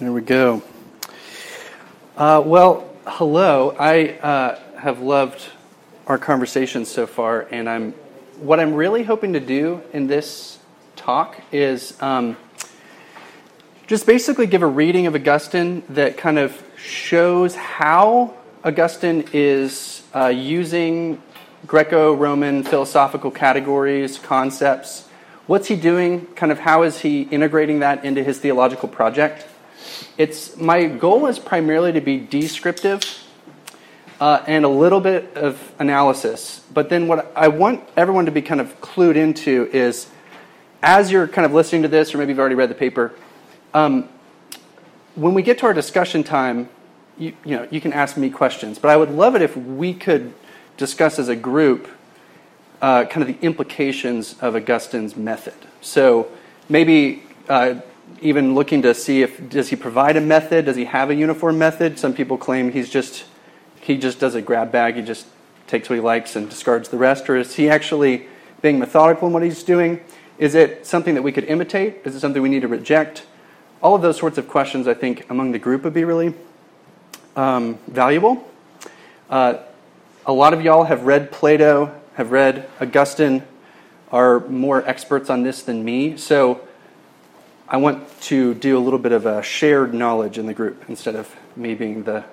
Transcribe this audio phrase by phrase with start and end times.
[0.00, 0.62] There we go.
[2.16, 3.76] Uh, well, hello.
[3.78, 5.46] I uh, have loved
[6.06, 7.92] our conversations so far, and I'm
[8.38, 10.58] what I'm really hoping to do in this
[10.96, 12.38] talk is um,
[13.88, 18.32] just basically give a reading of Augustine that kind of shows how
[18.64, 21.20] Augustine is uh, using
[21.66, 25.06] Greco-Roman philosophical categories, concepts.
[25.46, 26.24] What's he doing?
[26.36, 29.46] Kind of how is he integrating that into his theological project?
[30.16, 33.02] It's my goal is primarily to be descriptive
[34.20, 36.62] uh, and a little bit of analysis.
[36.72, 40.08] But then what I want everyone to be kind of clued into is,
[40.82, 43.12] as you're kind of listening to this, or maybe you've already read the paper,
[43.72, 44.08] um,
[45.14, 46.68] when we get to our discussion time,
[47.18, 48.78] you, you know you can ask me questions.
[48.78, 50.34] But I would love it if we could
[50.76, 51.88] discuss as a group
[52.80, 55.54] uh, kind of the implications of Augustine's method.
[55.80, 56.30] So
[56.68, 57.80] maybe uh,
[58.20, 60.66] even looking to see if does he provide a method?
[60.66, 61.98] Does he have a uniform method?
[61.98, 63.24] Some people claim he's just
[63.80, 64.96] he just does a grab bag.
[64.96, 65.26] He just
[65.66, 68.26] takes what he likes and discards the rest, or is he actually
[68.60, 70.00] being methodical in what he's doing?
[70.38, 71.98] Is it something that we could imitate?
[72.04, 73.26] Is it something we need to reject?
[73.82, 76.34] All of those sorts of questions, I think, among the group would be really
[77.36, 78.46] um, valuable.
[79.28, 79.58] Uh,
[80.26, 83.42] a lot of y'all have read Plato, have read Augustine,
[84.12, 86.16] are more experts on this than me.
[86.16, 86.60] So
[87.72, 91.14] I want to do a little bit of a shared knowledge in the group instead
[91.14, 92.24] of me being the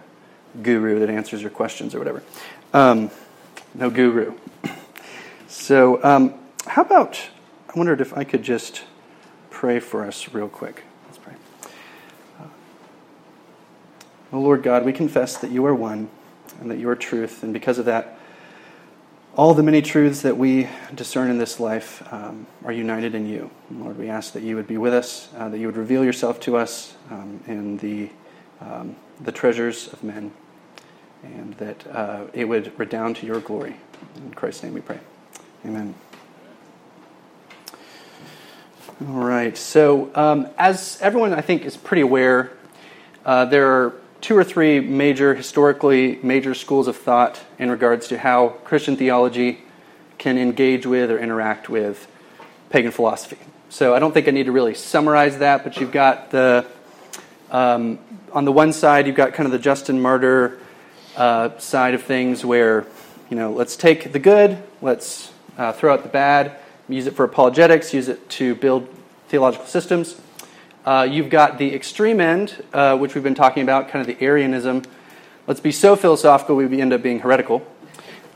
[0.63, 2.23] guru that answers your questions or whatever.
[2.73, 3.11] Um,
[3.75, 4.33] no guru.
[5.47, 6.33] So, um,
[6.65, 7.21] how about?
[7.69, 8.83] I wondered if I could just
[9.51, 10.83] pray for us real quick.
[11.05, 11.33] Let's pray.
[14.33, 16.09] Oh Lord God, we confess that you are one
[16.59, 18.16] and that you are truth, and because of that,
[19.37, 23.51] all the many truths that we discern in this life um, are united in you.
[23.69, 26.39] Lord, we ask that you would be with us, uh, that you would reveal yourself
[26.41, 28.09] to us um, in the,
[28.59, 30.31] um, the treasures of men,
[31.23, 33.75] and that uh, it would redound to your glory.
[34.15, 34.99] In Christ's name we pray.
[35.63, 35.93] Amen.
[39.07, 39.55] All right.
[39.55, 42.53] So, um, as everyone I think is pretty aware,
[43.23, 48.17] uh, there are two or three major, historically major schools of thought in regards to
[48.17, 49.59] how Christian theology
[50.17, 52.07] can engage with or interact with
[52.69, 53.37] pagan philosophy.
[53.69, 56.65] So I don't think I need to really summarize that, but you've got the,
[57.51, 57.99] um,
[58.31, 60.57] on the one side, you've got kind of the Justin Martyr
[61.15, 62.85] uh, side of things where,
[63.29, 66.57] you know, let's take the good, let's uh, throw out the bad,
[66.87, 68.87] use it for apologetics, use it to build
[69.27, 70.19] theological systems.
[70.87, 74.23] Uh, you've got the extreme end, uh, which we've been talking about, kind of the
[74.23, 74.83] Arianism.
[75.45, 77.67] Let's be so philosophical we end up being heretical.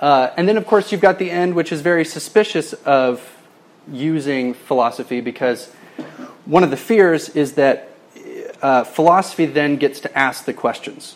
[0.01, 3.25] Uh, and then, of course, you've got the end, which is very suspicious of
[3.89, 5.71] using philosophy because
[6.43, 7.89] one of the fears is that
[8.61, 11.15] uh, philosophy then gets to ask the questions.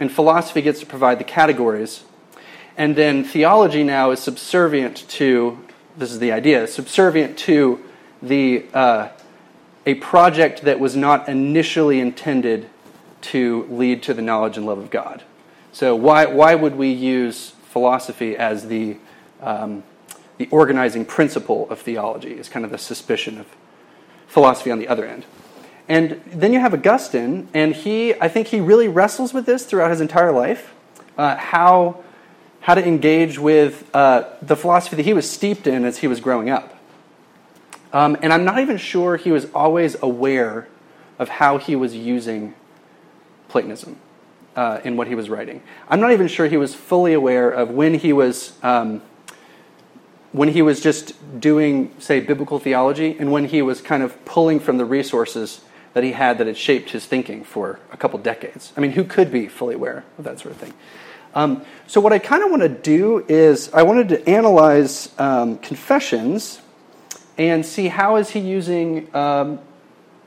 [0.00, 2.04] And philosophy gets to provide the categories.
[2.74, 5.62] And then theology now is subservient to,
[5.94, 7.84] this is the idea, subservient to
[8.22, 9.08] the uh,
[9.86, 12.68] a project that was not initially intended
[13.20, 15.22] to lead to the knowledge and love of God.
[15.72, 18.96] So, why, why would we use philosophy as the,
[19.40, 19.82] um,
[20.38, 22.32] the organizing principle of theology?
[22.32, 23.46] Is kind of the suspicion of
[24.26, 25.24] philosophy on the other end.
[25.88, 29.90] And then you have Augustine, and he, I think he really wrestles with this throughout
[29.90, 30.74] his entire life
[31.16, 32.02] uh, how,
[32.60, 36.20] how to engage with uh, the philosophy that he was steeped in as he was
[36.20, 36.73] growing up.
[37.94, 40.66] Um, and I'm not even sure he was always aware
[41.18, 42.52] of how he was using
[43.48, 43.96] Platonism
[44.56, 45.62] uh, in what he was writing.
[45.88, 48.52] I'm not even sure he was fully aware of when he was.
[48.62, 49.00] Um,
[50.32, 54.58] when he was just doing, say, biblical theology, and when he was kind of pulling
[54.58, 55.60] from the resources
[55.92, 58.72] that he had that had shaped his thinking for a couple decades.
[58.76, 60.74] I mean, who could be fully aware of that sort of thing?
[61.36, 65.56] Um, so, what I kind of want to do is I wanted to analyze um,
[65.58, 66.60] confessions
[67.36, 69.58] and see how is he using um,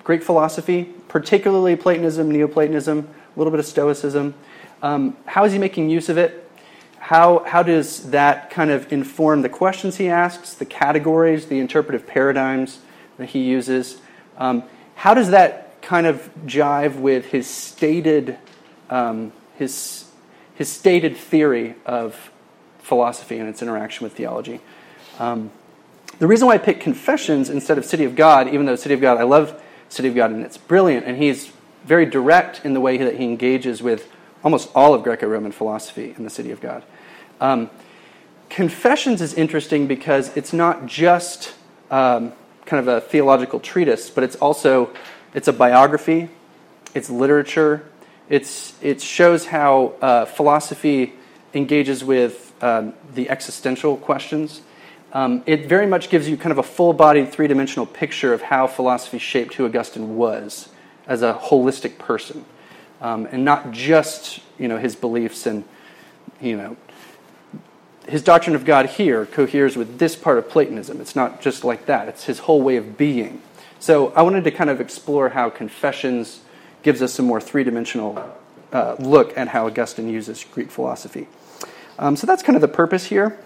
[0.03, 4.33] Greek philosophy, particularly Platonism, Neoplatonism, a little bit of Stoicism.
[4.81, 6.49] Um, how is he making use of it?
[6.99, 12.05] How, how does that kind of inform the questions he asks, the categories, the interpretive
[12.05, 12.79] paradigms
[13.17, 13.99] that he uses?
[14.37, 14.63] Um,
[14.95, 18.37] how does that kind of jive with his stated,
[18.89, 20.05] um, his,
[20.55, 22.31] his stated theory of
[22.79, 24.59] philosophy and its interaction with theology?
[25.19, 25.51] Um,
[26.19, 29.01] the reason why I picked Confessions instead of City of God, even though City of
[29.01, 31.51] God, I love City of God and it's brilliant, and he's
[31.85, 34.11] very direct in the way that he engages with
[34.43, 36.83] almost all of Greco Roman philosophy in the City of God.
[37.39, 37.69] Um,
[38.49, 41.53] Confessions is interesting because it's not just
[41.91, 42.33] um,
[42.65, 44.89] kind of a theological treatise, but it's also
[45.33, 46.29] it's a biography.
[46.93, 47.85] its literature.
[48.29, 51.13] It's, it shows how uh, philosophy
[51.53, 54.61] engages with um, the existential questions.
[55.17, 58.43] Um, it very much gives you kind of a full bodied, three dimensional picture of
[58.43, 60.69] how philosophy shaped who Augustine was
[61.07, 62.45] as a holistic person.
[63.01, 65.63] Um, and not just you know, his beliefs and
[66.39, 66.77] you know,
[68.07, 71.01] his doctrine of God here coheres with this part of Platonism.
[71.01, 73.41] It's not just like that, it's his whole way of being.
[73.79, 76.41] So I wanted to kind of explore how Confessions
[76.83, 78.23] gives us a more three dimensional
[78.71, 81.27] uh, look at how Augustine uses Greek philosophy.
[81.97, 83.39] Um, so that's kind of the purpose here.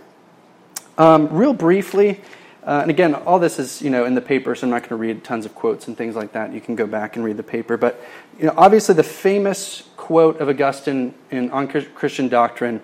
[0.97, 2.21] Um, real briefly,
[2.65, 4.89] uh, and again, all this is you know in the paper, so I'm not going
[4.89, 6.53] to read tons of quotes and things like that.
[6.53, 7.77] You can go back and read the paper.
[7.77, 7.99] But
[8.37, 12.81] you know, obviously, the famous quote of Augustine in On Christian Doctrine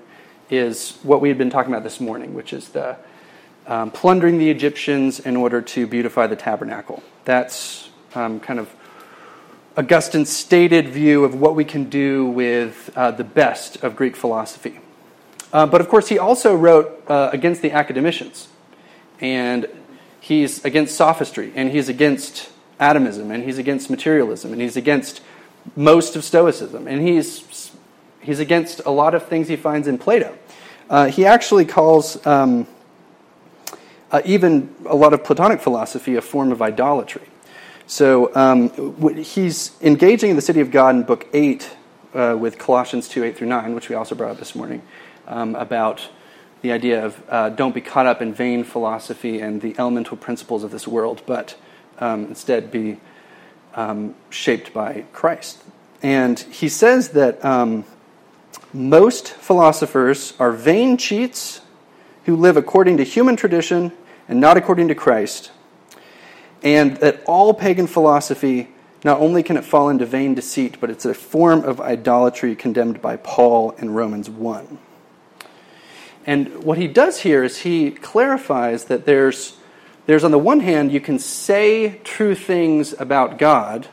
[0.49, 2.97] is what we had been talking about this morning, which is the
[3.67, 7.03] um, plundering the Egyptians in order to beautify the tabernacle.
[7.25, 8.73] That's um, kind of
[9.77, 14.79] Augustine's stated view of what we can do with uh, the best of Greek philosophy.
[15.53, 18.47] Uh, but of course, he also wrote uh, against the academicians,
[19.19, 19.67] and
[20.19, 22.49] he's against sophistry, and he's against
[22.79, 25.21] atomism, and he's against materialism, and he's against
[25.75, 27.71] most of Stoicism, and he's
[28.27, 30.37] He's against a lot of things he finds in Plato.
[30.89, 32.67] Uh, he actually calls um,
[34.11, 37.21] uh, even a lot of Platonic philosophy a form of idolatry.
[37.85, 41.69] So um, he's engaging in the city of God in Book 8
[42.13, 44.81] uh, with Colossians 2 8 through 9, which we also brought up this morning,
[45.27, 46.09] um, about
[46.61, 50.63] the idea of uh, don't be caught up in vain philosophy and the elemental principles
[50.63, 51.55] of this world, but
[51.99, 52.99] um, instead be
[53.75, 55.63] um, shaped by Christ.
[56.01, 57.85] And he says that um,
[58.73, 61.61] most philosophers are vain cheats
[62.25, 63.91] who live according to human tradition
[64.27, 65.51] and not according to Christ,
[66.63, 68.69] and that all pagan philosophy
[69.03, 73.01] not only can it fall into vain deceit, but it's a form of idolatry condemned
[73.01, 74.79] by Paul in Romans 1.
[76.27, 79.57] And what he does here is he clarifies that there's,
[80.05, 83.87] there's on the one hand, you can say true things about God,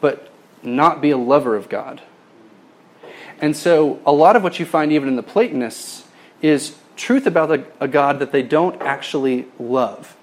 [0.00, 0.28] but
[0.64, 2.02] not be a lover of God.
[3.40, 6.06] And so, a lot of what you find even in the Platonists
[6.42, 10.16] is truth about a, a God that they don't actually love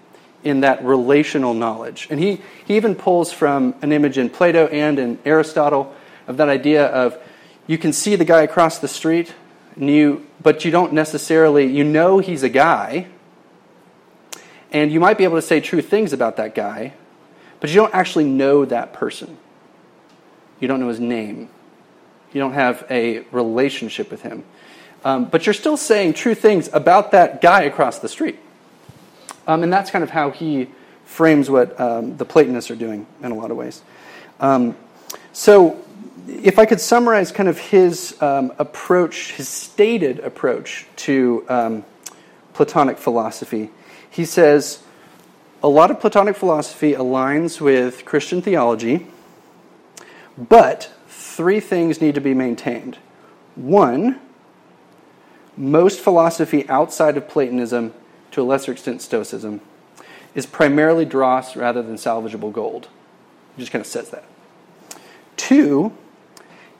[0.44, 2.08] in that relational knowledge.
[2.10, 5.94] And he, he even pulls from an image in Plato and in Aristotle
[6.28, 7.18] of that idea of
[7.68, 9.34] you can see the guy across the street,
[9.76, 13.08] and you, but you don't necessarily, you know he's a guy,
[14.72, 16.94] and you might be able to say true things about that guy,
[17.60, 19.38] but you don't actually know that person.
[20.60, 21.50] You don't know his name.
[22.34, 24.44] You don't have a relationship with him.
[25.04, 28.40] Um, but you're still saying true things about that guy across the street.
[29.48, 30.70] Um, and that's kind of how he
[31.06, 33.82] frames what um, the Platonists are doing in a lot of ways.
[34.40, 34.78] Um,
[35.34, 35.84] so,
[36.28, 41.86] if I could summarize kind of his um, approach, his stated approach to um,
[42.54, 43.70] Platonic philosophy,
[44.10, 44.84] he says
[45.64, 49.08] a lot of Platonic philosophy aligns with Christian theology,
[50.38, 52.98] but three things need to be maintained.
[53.56, 54.20] One,
[55.56, 57.94] most philosophy outside of Platonism,
[58.32, 59.62] to a lesser extent Stoicism,
[60.34, 62.88] is primarily dross rather than salvageable gold.
[63.58, 64.24] It just kind of says that.
[65.42, 65.92] Two,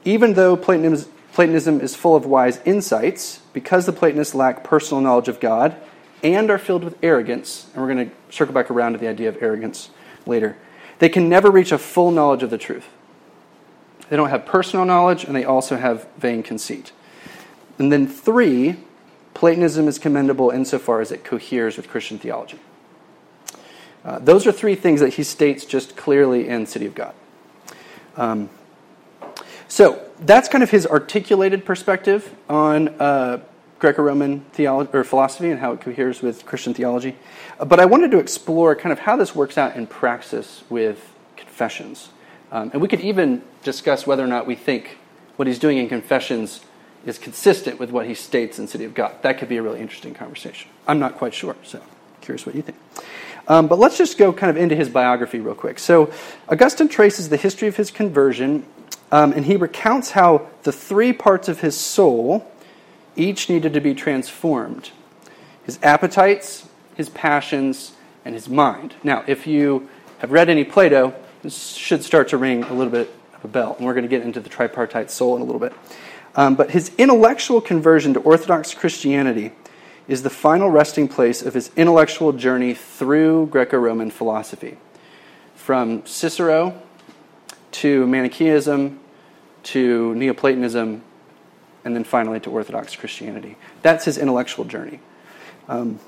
[0.04, 5.40] even though Platonism, is full of wise insights, because the Platonists lack personal knowledge of
[5.40, 5.74] God
[6.22, 9.28] and are filled with arrogance, and we're going to circle back around to the idea
[9.28, 9.90] of arrogance
[10.26, 10.56] later,
[11.00, 12.88] they can never reach a full knowledge of the truth.
[14.08, 16.92] They don't have personal knowledge, and they also have vain conceit.
[17.80, 18.76] And then, three,
[19.34, 22.60] Platonism is commendable insofar as it coheres with Christian theology.
[24.04, 27.14] Uh, those are three things that he states just clearly in City of God.
[28.16, 28.50] Um,
[29.68, 33.40] so that's kind of his articulated perspective on uh,
[33.78, 37.16] Greco-Roman theology or philosophy and how it coheres with Christian theology.
[37.58, 41.12] Uh, but I wanted to explore kind of how this works out in praxis with
[41.36, 42.10] confessions.
[42.52, 44.98] Um, and we could even discuss whether or not we think
[45.36, 46.60] what he's doing in Confessions
[47.06, 49.20] is consistent with what he states in City of God.
[49.22, 50.70] That could be a really interesting conversation.
[50.86, 51.80] I'm not quite sure, so
[52.20, 52.78] curious what you think.
[53.48, 55.78] Um, but let's just go kind of into his biography real quick.
[55.78, 56.12] So,
[56.48, 58.64] Augustine traces the history of his conversion,
[59.10, 62.50] um, and he recounts how the three parts of his soul
[63.16, 64.90] each needed to be transformed
[65.64, 67.92] his appetites, his passions,
[68.24, 68.94] and his mind.
[69.04, 73.14] Now, if you have read any Plato, this should start to ring a little bit
[73.34, 75.60] of a bell, and we're going to get into the tripartite soul in a little
[75.60, 75.72] bit.
[76.34, 79.52] Um, but his intellectual conversion to Orthodox Christianity
[80.08, 84.76] is the final resting place of his intellectual journey through Greco Roman philosophy.
[85.54, 86.80] From Cicero
[87.72, 88.98] to Manichaeism
[89.64, 91.02] to Neoplatonism
[91.84, 93.56] and then finally to Orthodox Christianity.
[93.82, 95.00] That's his intellectual journey.
[95.68, 96.00] Um,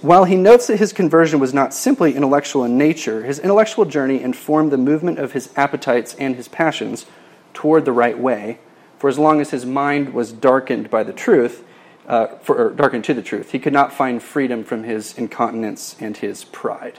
[0.00, 4.20] while he notes that his conversion was not simply intellectual in nature, his intellectual journey
[4.20, 7.06] informed the movement of his appetites and his passions
[7.54, 8.58] toward the right way.
[8.98, 11.64] For as long as his mind was darkened by the truth,
[12.06, 16.16] uh, for, darkened to the truth, he could not find freedom from his incontinence and
[16.16, 16.98] his pride.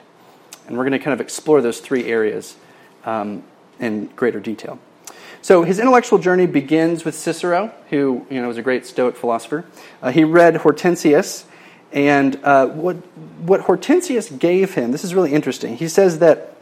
[0.67, 2.55] And we're going to kind of explore those three areas
[3.05, 3.43] um,
[3.79, 4.79] in greater detail.
[5.41, 9.65] So his intellectual journey begins with Cicero, who you know was a great Stoic philosopher.
[10.01, 11.43] Uh, he read Hortensius,
[11.91, 12.95] and uh, what
[13.43, 14.91] what Hortensius gave him.
[14.93, 15.75] This is really interesting.
[15.75, 16.55] He says that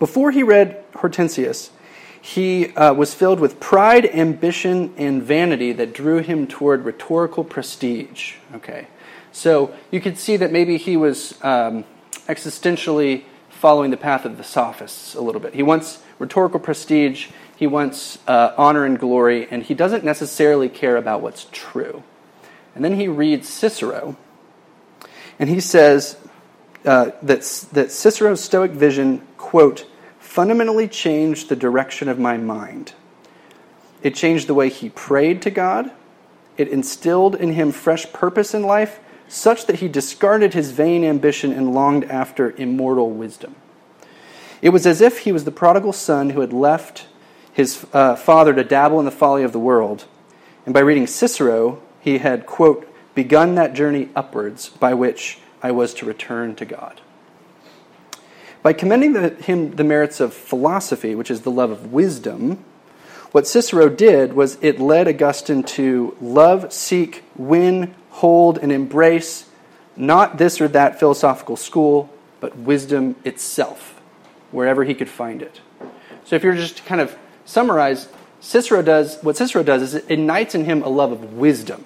[0.00, 1.70] before he read Hortensius,
[2.20, 8.34] he uh, was filled with pride, ambition, and vanity that drew him toward rhetorical prestige.
[8.54, 8.88] Okay,
[9.32, 11.84] so you could see that maybe he was um,
[12.28, 15.54] existentially following the path of the sophists a little bit.
[15.54, 17.28] He wants rhetorical prestige
[17.60, 22.02] he wants uh, honor and glory, and he doesn't necessarily care about what's true.
[22.74, 24.16] And then he reads Cicero,
[25.38, 26.16] and he says
[26.86, 29.84] uh, that, that Cicero's Stoic vision, quote,
[30.30, 32.92] fundamentally changed the direction of my mind.
[34.00, 35.90] It changed the way he prayed to God.
[36.56, 41.52] It instilled in him fresh purpose in life, such that he discarded his vain ambition
[41.52, 43.56] and longed after immortal wisdom.
[44.62, 47.08] It was as if he was the prodigal son who had left
[47.52, 50.04] his uh, father to dabble in the folly of the world.
[50.64, 55.92] And by reading Cicero, he had, quote, begun that journey upwards by which I was
[55.94, 57.00] to return to God.
[58.62, 62.64] By commending the, him the merits of philosophy, which is the love of wisdom,
[63.32, 69.46] what Cicero did was it led Augustine to love, seek, win, hold, and embrace
[69.96, 74.00] not this or that philosophical school, but wisdom itself,
[74.50, 75.60] wherever he could find it.
[76.24, 78.08] So if you're just to kind of summarize,
[78.40, 81.84] Cicero does what Cicero does is it ignites in him a love of wisdom,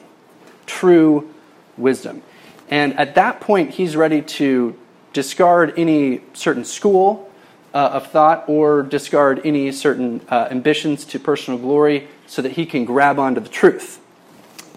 [0.67, 1.33] true
[1.77, 2.23] wisdom.
[2.71, 4.79] And at that point, he's ready to
[5.15, 7.31] discard any certain school
[7.73, 12.67] uh, of thought or discard any certain uh, ambitions to personal glory so that he
[12.67, 14.01] can grab onto the truth.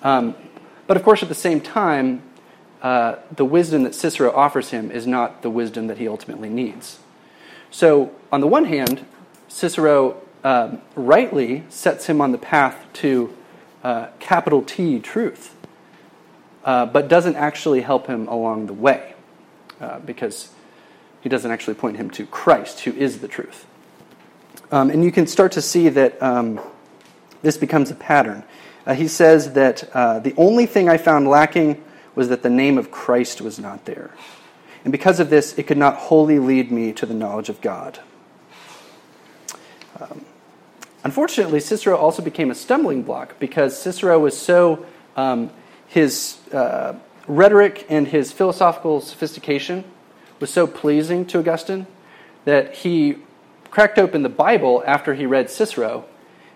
[0.03, 0.36] Um,
[0.86, 2.22] but of course, at the same time,
[2.82, 7.00] uh, the wisdom that Cicero offers him is not the wisdom that he ultimately needs.
[7.72, 9.06] So, on the one hand,
[9.48, 13.36] Cicero um, rightly sets him on the path to
[13.84, 15.56] uh, capital T truth,
[16.63, 19.15] uh, but doesn't actually help him along the way
[19.79, 20.50] uh, because
[21.22, 23.65] he doesn't actually point him to Christ, who is the truth.
[24.72, 26.60] Um, and you can start to see that um,
[27.41, 28.43] this becomes a pattern.
[28.86, 31.84] Uh, he says that uh, the only thing I found lacking
[32.15, 34.12] was that the name of Christ was not there.
[34.84, 38.00] And because of this, it could not wholly lead me to the knowledge of God.
[40.00, 40.25] Um,
[41.03, 45.50] unfortunately, Cicero also became a stumbling block because Cicero was so, um,
[45.88, 46.93] his uh,
[47.27, 49.84] rhetoric and his philosophical sophistication
[50.39, 51.88] was so pleasing to Augustine
[52.46, 53.17] that he
[53.69, 56.05] cracked open the Bible after he read Cicero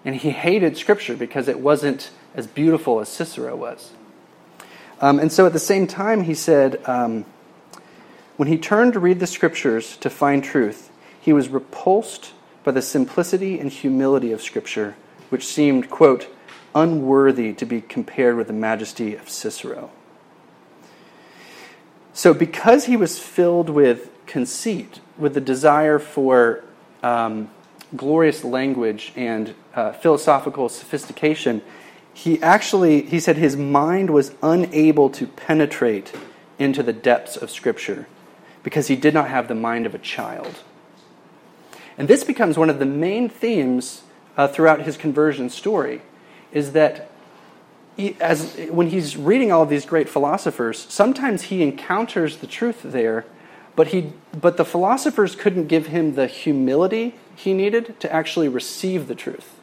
[0.06, 3.92] and he hated Scripture because it wasn't as beautiful as Cicero was.
[5.00, 7.26] Um, and so at the same time, he said, um,
[8.38, 12.82] when he turned to read the Scriptures to find truth, he was repulsed by the
[12.82, 14.96] simplicity and humility of Scripture,
[15.30, 16.28] which seemed, quote,
[16.74, 19.92] unworthy to be compared with the majesty of Cicero.
[22.14, 26.64] So, because he was filled with conceit, with the desire for
[27.04, 27.50] um,
[27.96, 31.62] glorious language and uh, philosophical sophistication,
[32.14, 36.12] he actually, he said his mind was unable to penetrate
[36.60, 38.08] into the depths of Scripture
[38.64, 40.60] because he did not have the mind of a child.
[41.98, 44.04] And this becomes one of the main themes
[44.38, 46.02] uh, throughout his conversion story
[46.52, 47.11] is that
[47.98, 53.26] he, as, when he's reading all these great philosophers, sometimes he encounters the truth there,
[53.76, 59.08] but, he, but the philosophers couldn't give him the humility he needed to actually receive
[59.08, 59.56] the truth.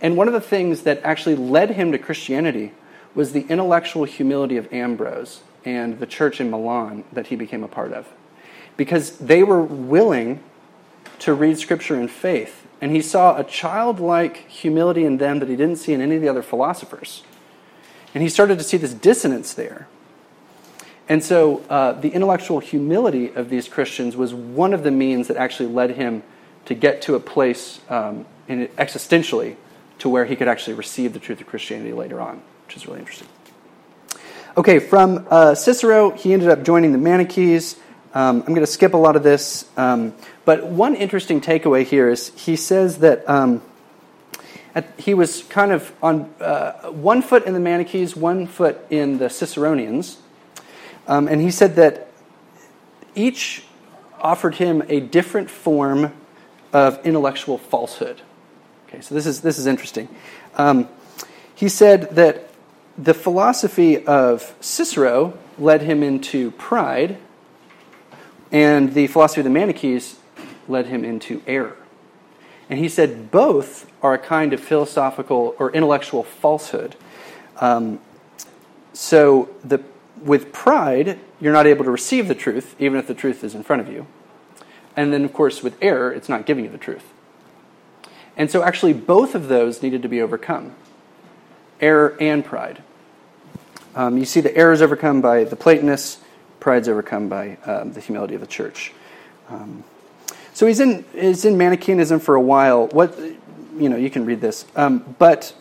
[0.00, 2.72] And one of the things that actually led him to Christianity
[3.14, 7.68] was the intellectual humility of Ambrose and the church in Milan that he became a
[7.68, 8.08] part of.
[8.76, 10.42] Because they were willing
[11.20, 12.61] to read Scripture in faith.
[12.82, 16.20] And he saw a childlike humility in them that he didn't see in any of
[16.20, 17.22] the other philosophers.
[18.12, 19.86] And he started to see this dissonance there.
[21.08, 25.36] And so uh, the intellectual humility of these Christians was one of the means that
[25.36, 26.22] actually led him
[26.64, 29.56] to get to a place um, in, existentially
[29.98, 32.98] to where he could actually receive the truth of Christianity later on, which is really
[32.98, 33.28] interesting.
[34.56, 37.76] Okay, from uh, Cicero, he ended up joining the Manichees.
[38.12, 42.08] Um, I'm going to skip a lot of this, um, but one interesting takeaway here
[42.08, 43.62] is he says that um,
[44.74, 49.18] at, he was kind of on uh, one foot in the Manichees, one foot in
[49.18, 50.16] the Ciceronians,
[51.06, 52.08] um, and he said that
[53.14, 53.64] each
[54.20, 56.12] offered him a different form
[56.72, 58.20] of intellectual falsehood.
[58.88, 60.08] Okay, so this is this is interesting.
[60.56, 60.88] Um,
[61.54, 62.48] he said that
[62.98, 67.18] the philosophy of Cicero led him into pride,
[68.50, 70.16] and the philosophy of the Manichees
[70.68, 71.76] led him into error.
[72.70, 76.96] And he said both are a kind of philosophical or intellectual falsehood.
[77.60, 78.00] Um,
[78.92, 79.82] so the,
[80.22, 83.62] with pride, you're not able to receive the truth, even if the truth is in
[83.62, 84.06] front of you.
[84.96, 87.04] And then, of course, with error, it's not giving you the truth.
[88.36, 90.74] And so, actually, both of those needed to be overcome
[91.80, 92.82] error and pride.
[93.94, 96.20] Um, you see, the error is overcome by the Platonists,
[96.60, 98.92] pride is overcome by um, the humility of the church.
[99.48, 99.84] Um,
[100.54, 102.88] so he's in, he's in Manichaeanism for a while.
[102.88, 104.66] What, you know, you can read this.
[104.76, 105.54] Um, but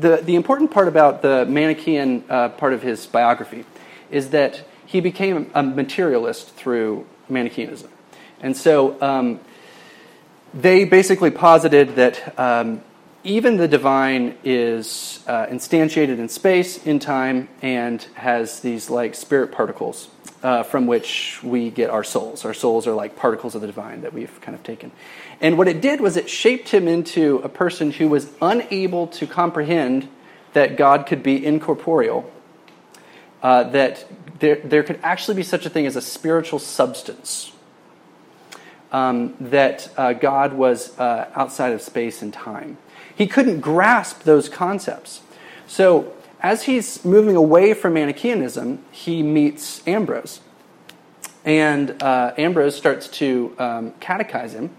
[0.00, 3.64] the, the important part about the Manichaean uh, part of his biography
[4.10, 7.90] is that he became a materialist through Manichaeanism.
[8.40, 9.40] And so um,
[10.52, 12.82] they basically posited that um,
[13.22, 19.52] even the divine is uh, instantiated in space, in time, and has these like spirit
[19.52, 20.08] particles
[20.42, 22.44] uh, from which we get our souls.
[22.44, 24.90] Our souls are like particles of the divine that we've kind of taken.
[25.40, 29.26] And what it did was it shaped him into a person who was unable to
[29.26, 30.08] comprehend
[30.52, 32.30] that God could be incorporeal,
[33.42, 34.06] uh, that
[34.40, 37.52] there, there could actually be such a thing as a spiritual substance
[38.92, 42.78] um, that uh, God was uh, outside of space and time.
[43.14, 45.20] He couldn't grasp those concepts.
[45.66, 50.40] So, as he's moving away from Manichaeanism, he meets Ambrose.
[51.44, 54.70] And uh, Ambrose starts to um, catechize him.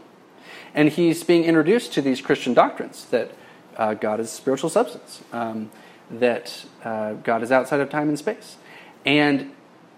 [0.74, 3.32] And he's being introduced to these Christian doctrines that
[3.78, 5.70] uh, God is spiritual substance, um,
[6.10, 8.58] that uh, God is outside of time and space.
[9.06, 9.52] And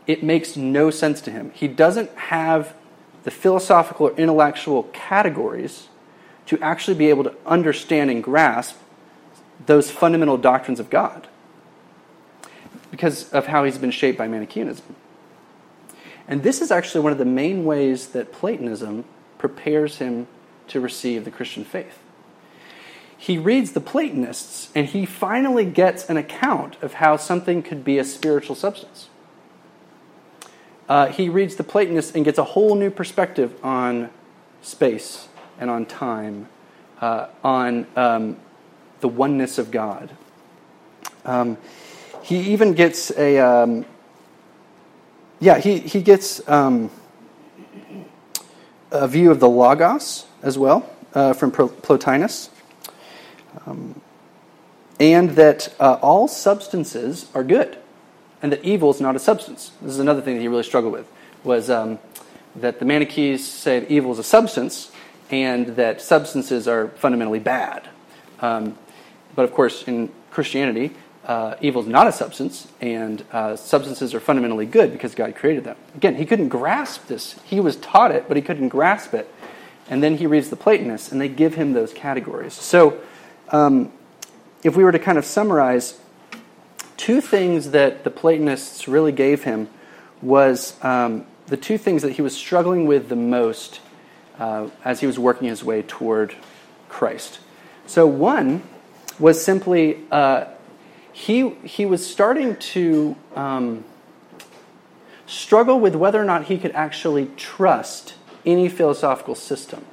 [0.05, 1.51] it makes no sense to him.
[1.53, 2.75] He doesn't have
[3.23, 5.87] the philosophical or intellectual categories
[6.47, 8.75] to actually be able to understand and grasp
[9.65, 11.27] those fundamental doctrines of God
[12.93, 14.95] because of how he's been shaped by Manichaeanism.
[16.27, 19.03] And this is actually one of the main ways that Platonism
[19.39, 20.27] prepares him
[20.67, 21.97] to receive the Christian faith.
[23.17, 27.97] He reads the Platonists and he finally gets an account of how something could be
[27.97, 29.09] a spiritual substance
[30.89, 34.09] uh, he reads the Platonists and gets a whole new perspective on
[34.61, 35.27] space
[35.59, 36.47] and on time,
[37.01, 38.37] uh, on um,
[38.99, 40.11] the oneness of God.
[41.25, 41.57] Um,
[42.23, 43.85] he even gets a, um,
[45.39, 46.89] yeah, he, he gets um,
[48.91, 52.49] a view of the Logos as well uh, from Plotinus.
[53.65, 54.01] Um,
[54.99, 57.77] and that uh, all substances are good
[58.41, 59.71] and that evil is not a substance.
[59.81, 61.07] This is another thing that he really struggled with,
[61.43, 61.97] was um,
[62.57, 64.91] that the Manichees say that evil is a substance,
[65.31, 67.87] and that substances are fundamentally bad.
[68.41, 68.77] Um,
[69.35, 70.93] but of course, in Christianity,
[71.25, 75.63] uh, evil is not a substance, and uh, substances are fundamentally good because God created
[75.63, 75.77] them.
[75.95, 77.39] Again, he couldn't grasp this.
[77.45, 79.33] He was taught it, but he couldn't grasp it.
[79.89, 82.53] And then he reads the Platonists, and they give him those categories.
[82.53, 82.99] So,
[83.49, 83.91] um,
[84.63, 85.99] if we were to kind of summarize
[86.97, 89.69] two things that the Platonists really gave him
[90.21, 93.81] was um, the two things that he was struggling with the most
[94.39, 96.35] uh, as he was working his way toward
[96.89, 97.39] Christ.
[97.85, 98.63] So one
[99.19, 100.45] was simply uh,
[101.13, 103.85] he he was starting to um,
[105.25, 109.85] struggle with whether or not he could actually trust any philosophical system.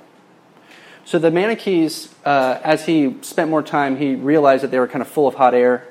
[1.05, 5.03] So the Manichees, uh, as he spent more time, he realized that they were kind
[5.03, 5.87] of full of hot air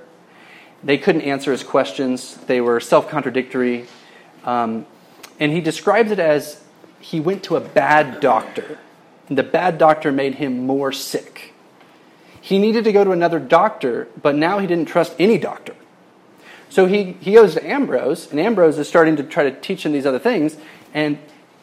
[0.83, 3.87] they couldn't answer his questions, they were self contradictory.
[4.45, 4.85] Um,
[5.39, 6.63] and he describes it as
[6.99, 8.79] he went to a bad doctor,
[9.27, 11.53] and the bad doctor made him more sick.
[12.41, 15.75] He needed to go to another doctor, but now he didn't trust any doctor.
[16.69, 19.91] So he, he goes to Ambrose, and Ambrose is starting to try to teach him
[19.91, 20.57] these other things.
[20.93, 21.17] And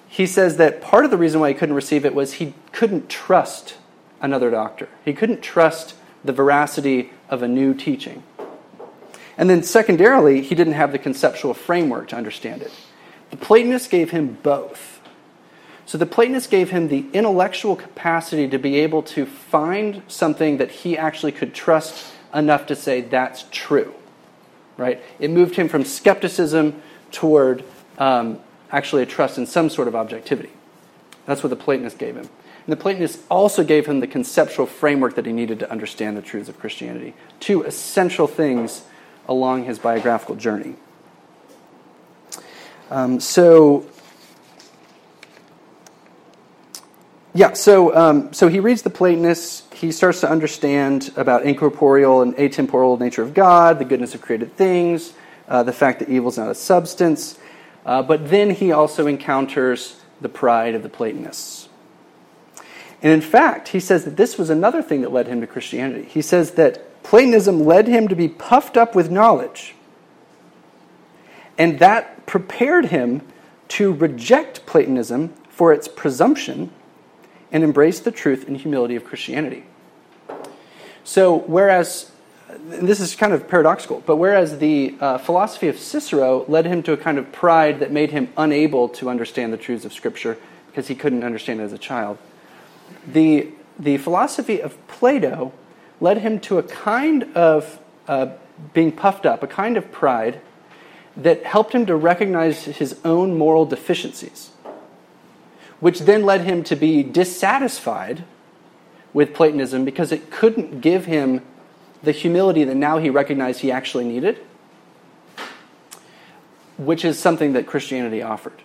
[0.08, 3.08] he says that part of the reason why he couldn't receive it was he couldn't
[3.08, 3.76] trust
[4.20, 4.88] another doctor.
[5.04, 8.22] He couldn't trust the veracity of a new teaching.
[9.38, 12.72] And then, secondarily, he didn't have the conceptual framework to understand it.
[13.30, 14.95] The Platonists gave him both.
[15.86, 20.70] So the Platonists gave him the intellectual capacity to be able to find something that
[20.70, 23.94] he actually could trust enough to say that's true.
[24.76, 25.00] Right?
[25.20, 27.64] It moved him from skepticism toward
[27.98, 30.50] um, actually a trust in some sort of objectivity.
[31.24, 32.28] That's what the Platonists gave him.
[32.66, 36.22] And the Platonists also gave him the conceptual framework that he needed to understand the
[36.22, 37.14] truths of Christianity.
[37.38, 38.82] Two essential things
[39.28, 40.74] along his biographical journey.
[42.90, 43.86] Um, so,
[47.36, 49.62] yeah, so, um, so he reads the Platonists.
[49.74, 54.56] He starts to understand about incorporeal and atemporal nature of God, the goodness of created
[54.56, 55.12] things,
[55.46, 57.38] uh, the fact that evil is not a substance.
[57.84, 61.68] Uh, but then he also encounters the pride of the Platonists.
[63.02, 66.08] And in fact, he says that this was another thing that led him to Christianity.
[66.08, 69.74] He says that Platonism led him to be puffed up with knowledge.
[71.58, 73.20] And that prepared him
[73.68, 76.70] to reject Platonism for its presumption
[77.52, 79.64] and embrace the truth and humility of Christianity.
[81.04, 82.10] So, whereas
[82.58, 86.92] this is kind of paradoxical, but whereas the uh, philosophy of Cicero led him to
[86.92, 90.36] a kind of pride that made him unable to understand the truths of Scripture
[90.76, 92.18] because he couldn't understand it as a child,
[93.06, 95.52] the, the philosophy of Plato
[96.00, 97.78] led him to a kind of
[98.08, 98.28] uh,
[98.74, 100.40] being puffed up, a kind of pride
[101.16, 104.50] that helped him to recognize his own moral deficiencies,
[105.80, 108.24] which then led him to be dissatisfied
[109.12, 111.42] with Platonism because it couldn't give him
[112.02, 114.38] the humility that now he recognized he actually needed,
[116.76, 118.62] which is something that Christianity offered.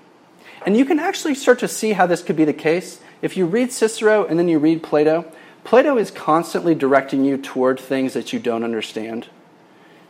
[0.66, 3.00] And you can actually start to see how this could be the case.
[3.22, 5.32] If you read Cicero and then you read Plato,
[5.64, 9.28] Plato is constantly directing you toward things that you don't understand,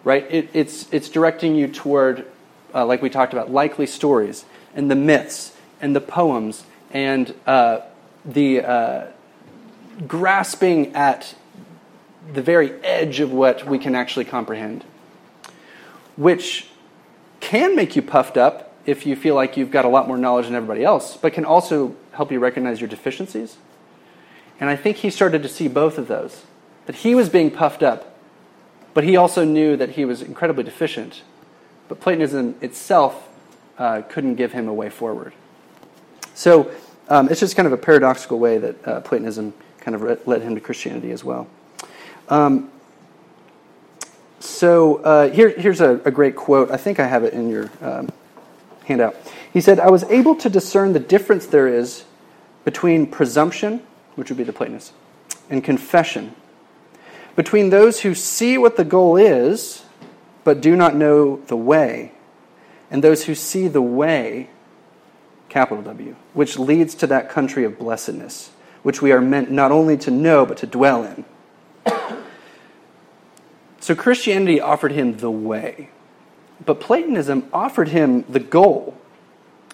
[0.03, 0.25] right?
[0.29, 2.25] It, it's, it's directing you toward,
[2.73, 7.81] uh, like we talked about, likely stories and the myths and the poems and uh,
[8.25, 9.07] the uh,
[10.07, 11.35] grasping at
[12.33, 14.83] the very edge of what we can actually comprehend,
[16.15, 16.67] which
[17.39, 20.45] can make you puffed up if you feel like you've got a lot more knowledge
[20.45, 23.57] than everybody else, but can also help you recognize your deficiencies.
[24.59, 26.45] And I think he started to see both of those
[26.85, 28.17] that he was being puffed up,
[28.93, 31.21] but he also knew that he was incredibly deficient.
[31.87, 33.27] But Platonism itself
[33.77, 35.33] uh, couldn't give him a way forward.
[36.41, 36.71] So
[37.07, 40.55] um, it's just kind of a paradoxical way that uh, Platonism kind of led him
[40.55, 41.45] to Christianity as well.
[42.29, 42.71] Um,
[44.39, 46.71] so uh, here, here's a, a, great quote.
[46.71, 48.09] I think I have it in your um,
[48.85, 49.15] handout.
[49.53, 52.05] He said, I was able to discern the difference there is
[52.65, 53.83] between presumption,
[54.15, 54.93] which would be the Platonists,
[55.47, 56.33] and confession.
[57.35, 59.83] Between those who see what the goal is,
[60.43, 62.13] but do not know the way,
[62.89, 64.49] and those who see the way,
[65.51, 68.49] capital W, which leads to that country of blessedness,
[68.81, 71.25] which we are meant not only to know, but to dwell in.
[73.81, 75.89] So Christianity offered him the way,
[76.63, 78.95] but Platonism offered him the goal.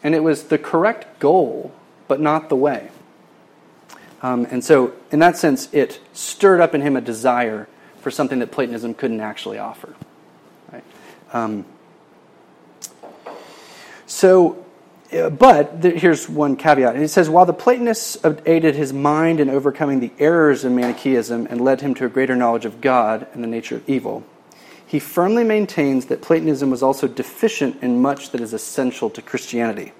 [0.02, 1.74] And it was the correct goal,
[2.08, 2.90] but not the way.
[4.22, 7.68] Um, and so, in that sense, it stirred up in him a desire
[8.00, 9.94] for something that Platonism couldn't actually offer.
[10.72, 10.84] Right?
[11.34, 11.66] Um,
[14.06, 14.66] so,
[15.14, 16.98] uh, but here's one caveat.
[16.98, 21.62] He says, while the Platonists aided his mind in overcoming the errors of Manichaeism and
[21.62, 24.26] led him to a greater knowledge of God and the nature of evil,
[24.86, 29.94] he firmly maintains that Platonism was also deficient in much that is essential to Christianity.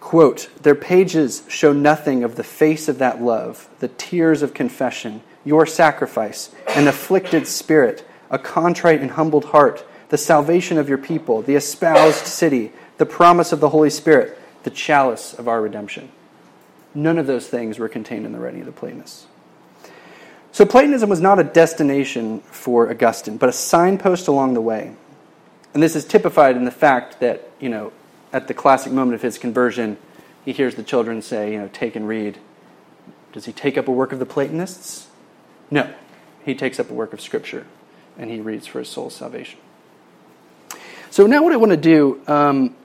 [0.00, 5.22] Quote, Their pages show nothing of the face of that love, the tears of confession,
[5.44, 11.40] your sacrifice, an afflicted spirit, a contrite and humbled heart, the salvation of your people,
[11.42, 12.72] the espoused city
[13.02, 16.08] the promise of the Holy Spirit, the chalice of our redemption.
[16.94, 19.26] None of those things were contained in the writing of the Platonists.
[20.52, 24.94] So Platonism was not a destination for Augustine, but a signpost along the way.
[25.74, 27.92] And this is typified in the fact that, you know,
[28.32, 29.96] at the classic moment of his conversion,
[30.44, 32.38] he hears the children say, you know, take and read.
[33.32, 35.08] Does he take up a work of the Platonists?
[35.72, 35.92] No.
[36.44, 37.66] He takes up a work of Scripture,
[38.16, 39.58] and he reads for his soul's salvation.
[41.10, 42.76] So now what I want to do um,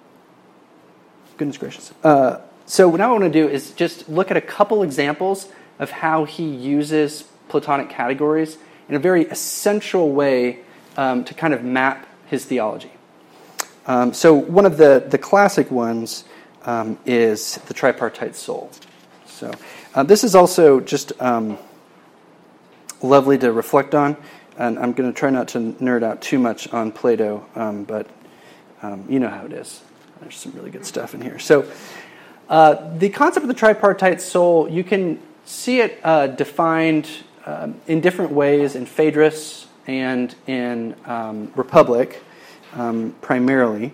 [1.37, 1.93] Goodness gracious.
[2.03, 5.47] Uh, so what I want to do is just look at a couple examples
[5.79, 8.57] of how he uses Platonic categories
[8.89, 10.59] in a very essential way
[10.97, 12.91] um, to kind of map his theology.
[13.85, 16.25] Um, so one of the, the classic ones
[16.65, 18.69] um, is the tripartite soul.
[19.25, 19.51] So
[19.95, 21.57] uh, this is also just um,
[23.01, 24.17] lovely to reflect on,
[24.57, 28.07] and I'm going to try not to nerd out too much on Plato, um, but
[28.81, 29.81] um, you know how it is.
[30.21, 31.39] There's some really good stuff in here.
[31.39, 31.65] So,
[32.49, 37.09] uh, the concept of the tripartite soul, you can see it uh, defined
[37.45, 42.23] um, in different ways in Phaedrus and in um, Republic,
[42.73, 43.93] um, primarily.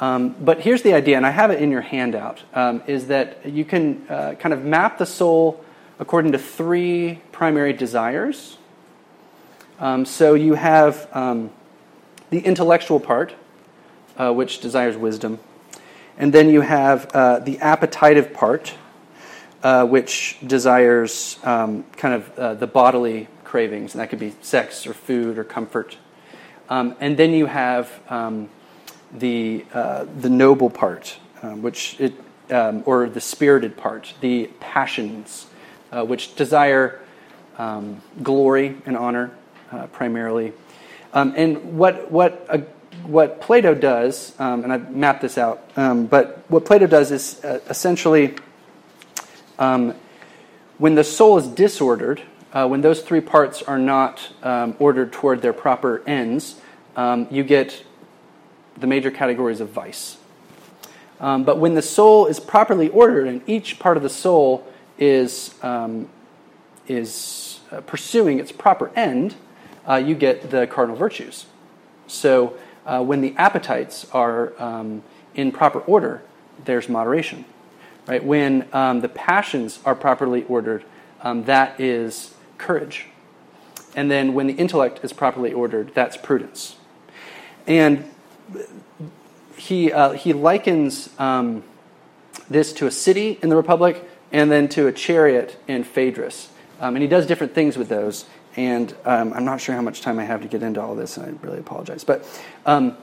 [0.00, 3.46] Um, but here's the idea, and I have it in your handout, um, is that
[3.46, 5.64] you can uh, kind of map the soul
[6.00, 8.58] according to three primary desires.
[9.78, 11.08] Um, so you have
[12.30, 13.34] the intellectual part,
[14.16, 15.38] uh, which desires wisdom.
[16.16, 18.74] And then you have uh, the appetitive part,
[19.62, 24.86] uh, which desires um, kind of uh, the bodily cravings, and that could be sex
[24.86, 25.96] or food or comfort.
[26.68, 28.48] Um, and then you have um,
[29.12, 32.14] the, uh, the noble part, um, which it,
[32.50, 35.46] um, or the spirited part, the passions,
[35.90, 37.00] uh, which desire
[37.58, 39.30] um, glory and honor
[39.92, 40.52] primarily.
[41.12, 42.62] and what, what a
[43.02, 47.44] what Plato does, um, and I've mapped this out, um, but what Plato does is
[47.44, 48.34] uh, essentially
[49.58, 49.94] um,
[50.78, 55.42] when the soul is disordered, uh, when those three parts are not um, ordered toward
[55.42, 56.60] their proper ends,
[56.96, 57.84] um, you get
[58.76, 60.16] the major categories of vice.
[61.20, 64.66] Um, but when the soul is properly ordered and each part of the soul
[64.98, 65.54] is,
[66.88, 69.34] is uh, pursuing its proper end,
[69.88, 71.46] uh, you get the cardinal virtues.
[72.06, 75.02] So uh, when the appetites are um,
[75.34, 76.22] in proper order,
[76.64, 77.44] there's moderation.
[78.06, 78.22] Right?
[78.22, 80.84] When um, the passions are properly ordered,
[81.22, 83.06] um, that is courage.
[83.96, 86.76] And then when the intellect is properly ordered, that's prudence.
[87.66, 88.10] And
[89.56, 91.62] he, uh, he likens um,
[92.50, 96.50] this to a city in the Republic and then to a chariot in Phaedrus.
[96.80, 98.26] Um, and he does different things with those.
[98.56, 101.16] And um, I'm not sure how much time I have to get into all this,
[101.16, 102.04] and I really apologize.
[102.04, 102.24] But
[102.66, 102.96] um,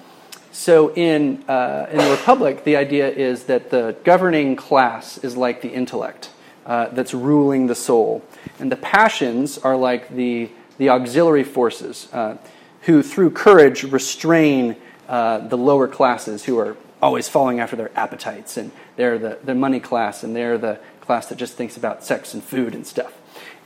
[0.51, 5.61] so in, uh, in the Republic, the idea is that the governing class is like
[5.61, 6.29] the intellect
[6.65, 8.23] uh, that's ruling the soul.
[8.59, 12.37] And the passions are like the, the auxiliary forces uh,
[12.81, 14.75] who, through courage, restrain
[15.07, 18.57] uh, the lower classes who are always falling after their appetites.
[18.57, 22.33] And they're the, the money class, and they're the class that just thinks about sex
[22.33, 23.13] and food and stuff.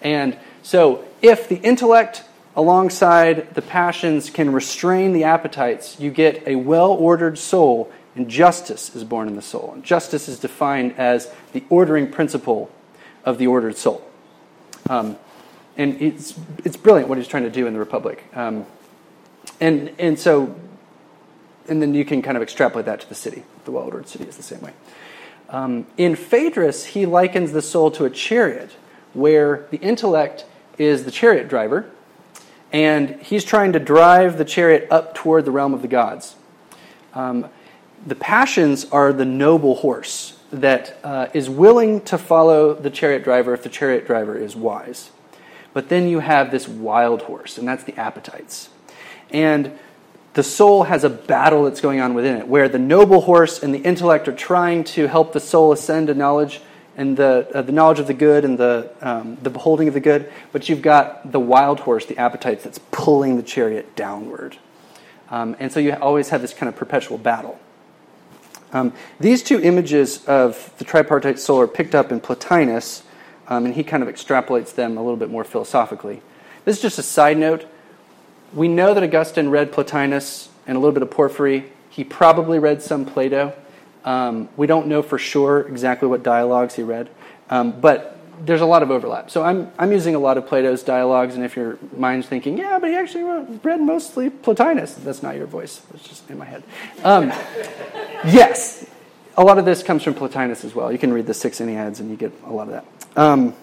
[0.05, 2.23] And so, if the intellect
[2.55, 8.95] alongside the passions can restrain the appetites, you get a well ordered soul, and justice
[8.95, 9.71] is born in the soul.
[9.73, 12.69] And justice is defined as the ordering principle
[13.25, 14.07] of the ordered soul.
[14.87, 15.17] Um,
[15.75, 18.23] and it's, it's brilliant what he's trying to do in the Republic.
[18.35, 18.67] Um,
[19.59, 20.55] and, and so,
[21.67, 23.43] and then you can kind of extrapolate that to the city.
[23.65, 24.73] The well ordered city is the same way.
[25.49, 28.69] Um, in Phaedrus, he likens the soul to a chariot,
[29.15, 30.45] where the intellect
[30.77, 31.89] is the chariot driver,
[32.71, 36.35] and he's trying to drive the chariot up toward the realm of the gods.
[37.13, 37.49] Um,
[38.05, 43.53] the passions are the noble horse that uh, is willing to follow the chariot driver
[43.53, 45.11] if the chariot driver is wise.
[45.73, 48.69] But then you have this wild horse, and that's the appetites.
[49.31, 49.77] And
[50.33, 53.73] the soul has a battle that's going on within it, where the noble horse and
[53.73, 56.61] the intellect are trying to help the soul ascend to knowledge,
[56.97, 59.99] and the, uh, the knowledge of the good and the, um, the beholding of the
[59.99, 64.57] good, but you've got the wild horse, the appetites, that's pulling the chariot downward.
[65.29, 67.59] Um, and so you always have this kind of perpetual battle.
[68.71, 73.03] Um, these two images of the tripartite soul are picked up in Plotinus,
[73.47, 76.21] um, and he kind of extrapolates them a little bit more philosophically.
[76.65, 77.65] This is just a side note.
[78.53, 81.71] We know that Augustine read Plotinus and a little bit of Porphyry.
[81.89, 83.53] He probably read some Plato.
[84.05, 87.09] Um, we don't know for sure exactly what dialogues he read,
[87.49, 89.31] um, but there's a lot of overlap.
[89.31, 92.77] So I'm, I'm using a lot of Plato's dialogues, and if your mind's thinking, yeah,
[92.79, 95.81] but he actually wrote, read mostly Plotinus, that's not your voice.
[95.93, 96.63] It's just in my head.
[97.03, 97.29] Um,
[98.25, 98.85] yes,
[99.37, 100.91] a lot of this comes from Plotinus as well.
[100.91, 102.85] You can read the six Enneads, and you get a lot of that.
[103.17, 103.55] Um,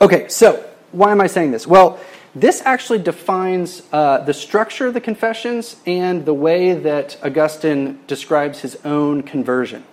[0.00, 1.66] okay, so why am I saying this?
[1.66, 2.00] Well,
[2.34, 8.60] this actually defines uh, the structure of the confessions and the way that Augustine describes
[8.60, 9.84] his own conversion.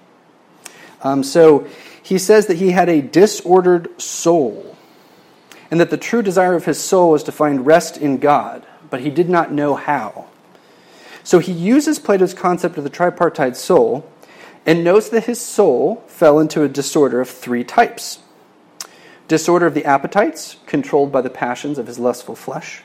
[1.02, 1.68] Um, so
[2.02, 4.76] he says that he had a disordered soul,
[5.72, 9.02] and that the true desire of his soul was to find rest in God, but
[9.02, 10.28] he did not know how.
[11.24, 14.10] So he uses Plato's concept of the tripartite soul
[14.66, 18.20] and notes that his soul fell into a disorder of three types
[19.28, 22.82] disorder of the appetites, controlled by the passions of his lustful flesh,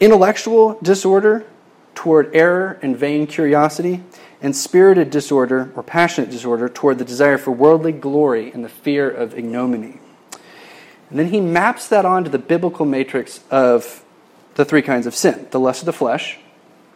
[0.00, 1.44] intellectual disorder
[1.94, 4.02] toward error and vain curiosity,
[4.42, 9.10] and spirited disorder or passionate disorder toward the desire for worldly glory and the fear
[9.10, 9.98] of ignominy.
[11.08, 14.04] And then he maps that onto the biblical matrix of
[14.54, 15.46] the three kinds of sin.
[15.50, 16.38] The lust of the flesh,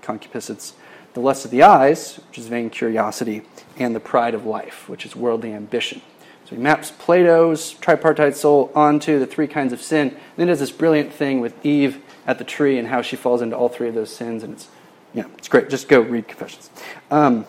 [0.02, 0.74] concupiscence,
[1.14, 3.42] the lust of the eyes, which is vain curiosity,
[3.78, 6.02] and the pride of life, which is worldly ambition.
[6.50, 10.08] So he maps Plato's tripartite soul onto the three kinds of sin.
[10.08, 13.40] And then does this brilliant thing with Eve at the tree and how she falls
[13.40, 14.42] into all three of those sins.
[14.42, 14.68] And it's,
[15.14, 15.70] yeah, it's great.
[15.70, 16.68] Just go read Confessions.
[17.10, 17.46] Um,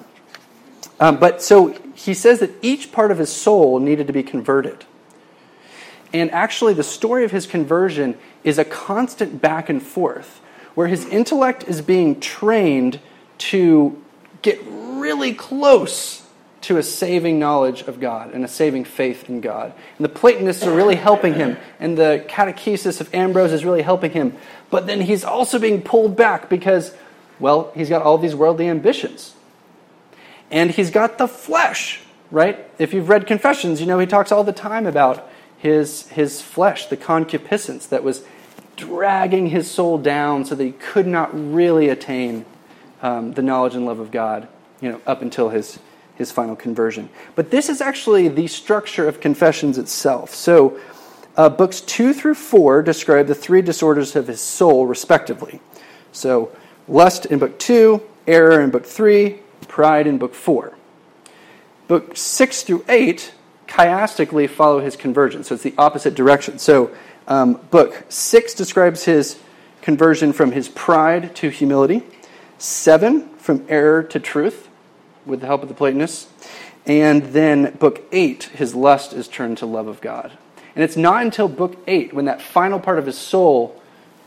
[1.00, 4.86] Um, but so he says that each part of his soul needed to be converted.
[6.14, 10.42] And actually, the story of his conversion is a constant back and forth
[10.76, 13.00] where his intellect is being trained
[13.40, 14.00] to
[14.44, 16.21] get really close
[16.62, 19.74] to a saving knowledge of God and a saving faith in God.
[19.98, 24.12] And the Platonists are really helping him, and the catechesis of Ambrose is really helping
[24.12, 24.36] him.
[24.70, 26.96] But then he's also being pulled back because,
[27.40, 29.34] well, he's got all these worldly ambitions.
[30.52, 32.70] And he's got the flesh, right?
[32.78, 36.88] If you've read Confessions, you know he talks all the time about his, his flesh,
[36.88, 38.24] the concupiscence that was
[38.76, 42.46] dragging his soul down so that he could not really attain
[43.02, 44.48] um, the knowledge and love of God,
[44.80, 45.80] you know, up until his,
[46.22, 47.10] his final conversion.
[47.36, 50.34] But this is actually the structure of Confessions itself.
[50.34, 50.80] So,
[51.36, 55.60] uh, books two through four describe the three disorders of his soul, respectively.
[56.12, 56.52] So,
[56.88, 60.74] lust in book two, error in book three, pride in book four.
[61.88, 63.34] Book six through eight
[63.68, 65.44] chiastically follow his conversion.
[65.44, 66.60] So it's the opposite direction.
[66.60, 66.92] So,
[67.28, 69.40] um, book six describes his
[69.82, 72.04] conversion from his pride to humility,
[72.58, 74.68] seven from error to truth,
[75.26, 76.28] with the help of the Platonists,
[76.86, 80.32] and then book eight, his lust is turned to love of God.
[80.76, 83.80] And it's not until book eight, when that final part of his soul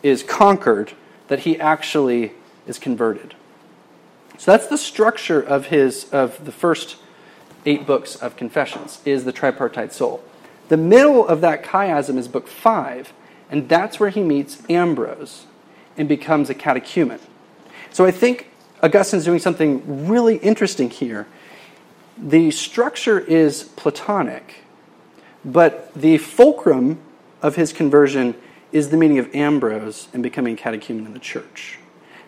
[0.03, 0.93] is conquered,
[1.29, 2.33] that he actually
[2.67, 3.35] is converted.
[4.37, 6.97] So that's the structure of his of the first
[7.67, 10.23] eight books of Confessions, is the tripartite soul.
[10.69, 13.13] The middle of that chiasm is book five,
[13.51, 15.47] and that's where he meets Ambrose
[15.97, 17.21] and becomes a catechumen.
[17.91, 18.51] So I think
[18.85, 21.27] Augustine's doing something really interesting here.
[22.18, 24.57] The structure is Platonic,
[25.42, 26.99] but the fulcrum
[27.40, 28.35] of his conversion
[28.73, 31.79] is the meaning of Ambrose and becoming catechumen in the church.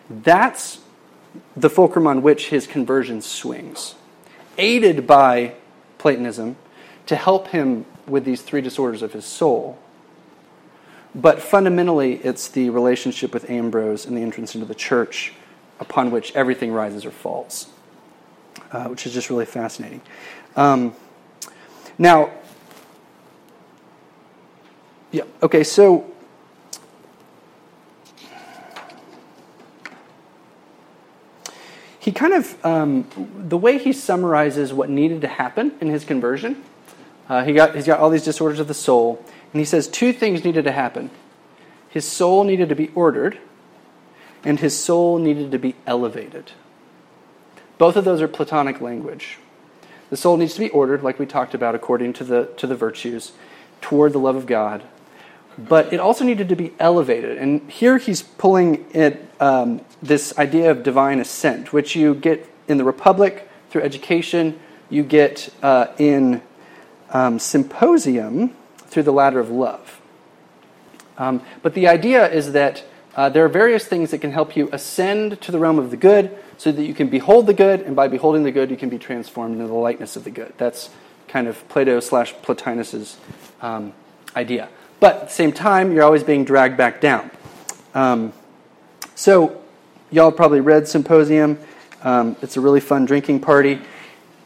[0.09, 0.79] That's
[1.55, 3.93] the fulcrum on which his conversion swings
[4.57, 5.53] aided by
[5.99, 6.55] Platonism
[7.05, 9.77] to help him with these three disorders of his soul.
[11.13, 15.33] But fundamentally, it's the relationship with Ambrose and the entrance into the church
[15.79, 17.67] upon which everything rises or falls,
[18.71, 20.01] uh, which is just really fascinating.
[20.55, 20.95] Um,
[21.97, 22.31] now,
[25.11, 26.11] yeah, okay, so
[31.99, 33.07] he kind of, um,
[33.47, 36.63] the way he summarizes what needed to happen in his conversion,
[37.29, 40.13] uh, he got, he's got all these disorders of the soul, and he says two
[40.13, 41.09] things needed to happen.
[41.89, 43.39] His soul needed to be ordered,
[44.43, 46.51] and his soul needed to be elevated.
[47.77, 49.37] Both of those are Platonic language.
[50.09, 52.75] The soul needs to be ordered, like we talked about, according to the, to the
[52.75, 53.33] virtues,
[53.81, 54.83] toward the love of God
[55.57, 57.37] but it also needed to be elevated.
[57.37, 62.77] And here he's pulling it, um, this idea of divine ascent, which you get in
[62.77, 64.59] the Republic through education,
[64.89, 66.41] you get uh, in
[67.09, 69.99] um, Symposium through the ladder of love.
[71.17, 72.83] Um, but the idea is that
[73.17, 75.97] uh, there are various things that can help you ascend to the realm of the
[75.97, 78.89] good so that you can behold the good, and by beholding the good, you can
[78.89, 80.53] be transformed into the likeness of the good.
[80.57, 80.91] That's
[81.27, 83.17] kind of Plato slash Plotinus's
[83.59, 83.91] um,
[84.35, 84.69] idea.
[84.99, 87.29] But at the same time, you're always being dragged back down.
[87.93, 88.33] Um,
[89.15, 89.61] so,
[90.11, 91.57] y'all probably read Symposium.
[92.03, 93.81] Um, it's a really fun drinking party.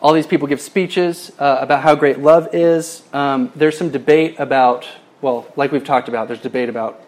[0.01, 3.03] All these people give speeches uh, about how great love is.
[3.13, 4.87] Um, there's some debate about,
[5.21, 7.03] well, like we've talked about, there's debate about,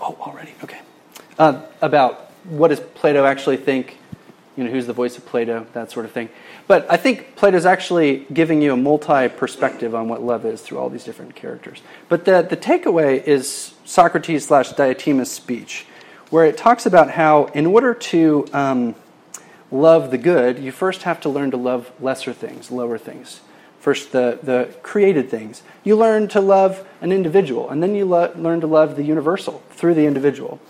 [0.00, 0.78] oh, already, okay,
[1.38, 3.96] uh, about what does Plato actually think,
[4.56, 6.28] you know, who's the voice of Plato, that sort of thing.
[6.66, 10.78] But I think Plato's actually giving you a multi perspective on what love is through
[10.78, 11.82] all these different characters.
[12.08, 15.86] But the, the takeaway is Socrates slash Diotima's speech,
[16.30, 18.94] where it talks about how, in order to um,
[19.70, 23.40] love the good, you first have to learn to love lesser things, lower things.
[23.80, 25.62] First, the, the created things.
[25.84, 29.62] You learn to love an individual, and then you lo- learn to love the universal
[29.70, 30.60] through the individual.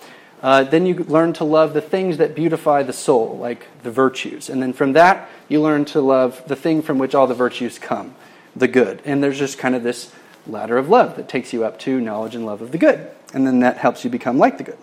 [0.43, 4.49] Uh, then you learn to love the things that beautify the soul, like the virtues.
[4.49, 7.79] And then from that, you learn to love the thing from which all the virtues
[7.79, 8.15] come,
[8.57, 9.03] the good.
[9.05, 10.13] And there's just kind of this
[10.47, 13.11] ladder of love that takes you up to knowledge and love of the good.
[13.35, 14.79] And then that helps you become like the good.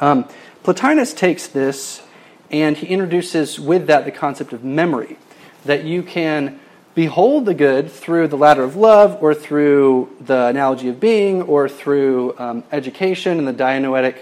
[0.00, 0.28] Um,
[0.64, 2.02] Plotinus takes this
[2.50, 5.16] and he introduces with that the concept of memory,
[5.64, 6.60] that you can
[6.94, 11.68] behold the good through the ladder of love or through the analogy of being or
[11.68, 14.16] through um, education and the dianoetic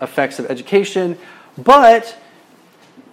[0.00, 1.18] effects of education,
[1.58, 2.16] but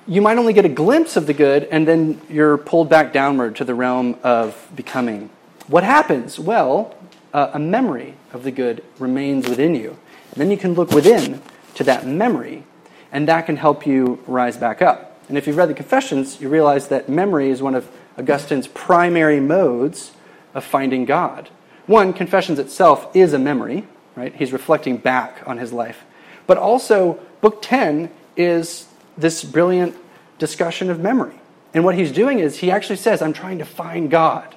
[0.08, 3.56] you might only get a glimpse of the good and then you're pulled back downward
[3.56, 5.30] to the realm of becoming.
[5.68, 6.40] What happens?
[6.40, 6.96] Well,
[7.34, 9.98] uh, a memory of the good remains within you.
[10.32, 11.42] And then you can look within
[11.76, 12.64] to that memory,
[13.12, 15.22] and that can help you rise back up.
[15.30, 19.40] And if you've read the Confessions, you realize that memory is one of Augustine's primary
[19.40, 20.12] modes
[20.54, 21.50] of finding God.
[21.88, 24.34] One, Confessions itself is a memory, right?
[24.34, 26.04] He's reflecting back on his life.
[26.48, 28.88] But also, Book 10 is
[29.18, 29.96] this brilliant
[30.40, 31.36] discussion of memory.
[31.74, 34.56] And what he's doing is he actually says, I'm trying to find God.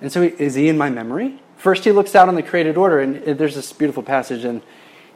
[0.00, 1.40] And so, is he in my memory?
[1.56, 4.62] First, he looks out on the created order, and uh, there's this beautiful passage, and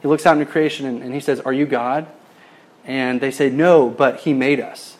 [0.01, 2.07] he looks out into creation and, and he says, Are you God?
[2.85, 4.97] And they say, No, but he made us.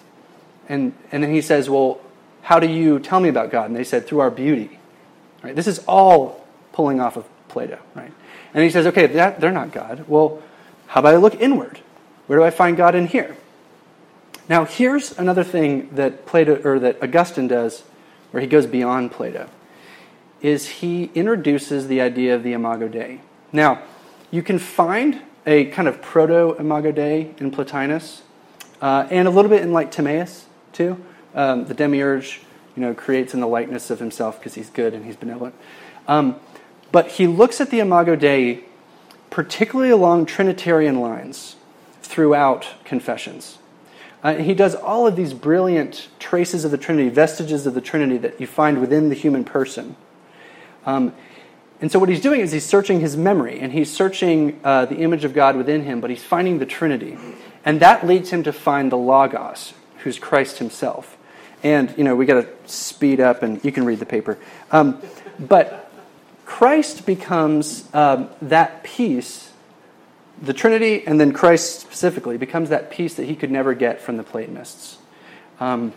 [0.67, 2.01] And, and then he says, Well,
[2.41, 3.67] how do you tell me about God?
[3.67, 4.79] And they said, Through our beauty.
[5.43, 5.55] Right?
[5.55, 7.79] This is all pulling off of Plato.
[7.95, 8.11] Right?
[8.53, 10.05] And he says, Okay, that, they're not God.
[10.07, 10.41] Well,
[10.87, 11.79] how about I look inward?
[12.27, 13.35] Where do I find God in here?
[14.47, 17.83] Now, here's another thing that Plato or that Augustine does,
[18.31, 19.47] where he goes beyond Plato,
[20.41, 23.21] is he introduces the idea of the Imago Dei.
[23.51, 23.83] Now,
[24.31, 28.21] you can find a kind of proto Imago Dei in Plotinus,
[28.81, 31.03] uh, and a little bit in like Timaeus too.
[31.35, 32.41] Um, the demiurge,
[32.75, 35.55] you know, creates in the likeness of himself because he's good and he's benevolent.
[36.07, 36.39] Um,
[36.91, 38.63] but he looks at the Imago Dei
[39.29, 41.55] particularly along Trinitarian lines
[42.01, 43.57] throughout Confessions.
[44.23, 48.17] Uh, he does all of these brilliant traces of the Trinity, vestiges of the Trinity
[48.17, 49.95] that you find within the human person.
[50.85, 51.13] Um,
[51.79, 54.97] and so, what he's doing is he's searching his memory and he's searching uh, the
[54.97, 57.17] image of God within him, but he's finding the Trinity.
[57.63, 61.17] And that leads him to find the Logos, who's Christ himself.
[61.63, 64.37] And, you know, we got to speed up and you can read the paper.
[64.71, 65.01] Um,
[65.39, 65.91] but
[66.45, 69.51] Christ becomes um, that piece,
[70.41, 74.17] the Trinity, and then Christ specifically, becomes that piece that he could never get from
[74.17, 74.97] the Platonists.
[75.59, 75.93] Um,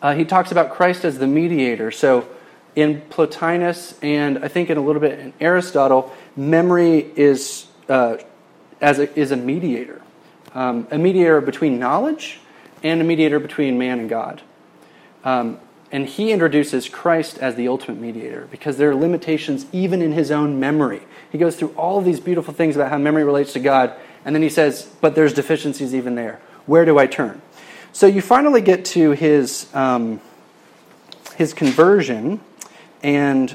[0.00, 1.90] uh, he talks about Christ as the mediator.
[1.90, 2.28] So,
[2.74, 8.16] in Plotinus and I think in a little bit in Aristotle, memory is, uh,
[8.80, 10.00] as a, is a mediator,
[10.54, 12.40] um, a mediator between knowledge
[12.82, 14.42] and a mediator between man and God.
[15.24, 15.60] Um,
[15.90, 20.30] and he introduces Christ as the ultimate mediator because there are limitations even in his
[20.30, 21.02] own memory.
[21.30, 23.92] He goes through all these beautiful things about how memory relates to God,
[24.24, 26.40] and then he says, but there's deficiencies even there.
[26.66, 27.42] Where do I turn?
[27.92, 30.20] So you finally get to his, um,
[31.36, 32.40] his conversion
[33.02, 33.54] and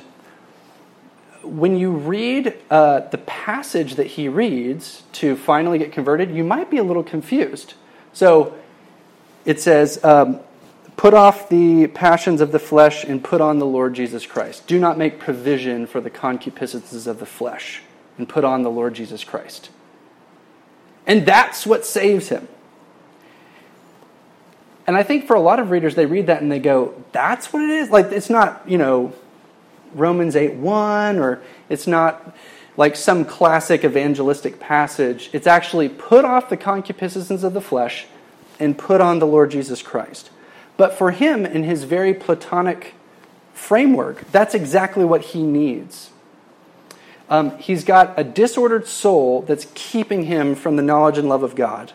[1.48, 6.70] when you read uh, the passage that he reads to finally get converted, you might
[6.70, 7.74] be a little confused.
[8.14, 8.54] So
[9.46, 10.42] it says, um,
[10.98, 14.68] Put off the passions of the flesh and put on the Lord Jesus Christ.
[14.68, 17.84] Do not make provision for the concupiscences of the flesh
[18.18, 19.70] and put on the Lord Jesus Christ.
[21.06, 22.48] And that's what saves him.
[24.88, 27.54] And I think for a lot of readers, they read that and they go, that's
[27.54, 27.90] what it is?
[27.90, 29.14] Like, it's not, you know,
[29.94, 32.36] Romans 8 1, or it's not
[32.76, 35.30] like some classic evangelistic passage.
[35.34, 38.08] It's actually put off the concupiscences of the flesh
[38.60, 40.30] and put on the Lord Jesus Christ.
[40.78, 42.94] But for him, in his very Platonic
[43.54, 46.12] framework, that's exactly what he needs.
[47.30, 51.56] Um, he's got a disordered soul that's keeping him from the knowledge and love of
[51.56, 51.92] God.